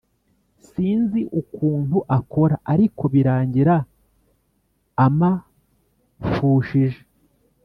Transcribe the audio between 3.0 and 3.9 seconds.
birangira